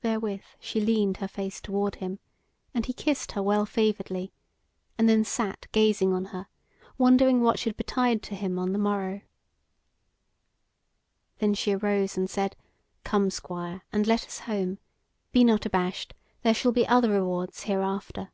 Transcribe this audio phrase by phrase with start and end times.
[0.00, 2.18] Therewith she leaned her face toward him,
[2.74, 4.32] and he kissed her well favouredly,
[4.98, 6.48] and then sat gazing on her,
[6.98, 9.20] wondering what should betide to him on the morrow.
[11.38, 12.56] Then she arose and said:
[13.04, 14.80] "Come, Squire, and let us home;
[15.30, 18.32] be not abashed, there shall be other rewards hereafter."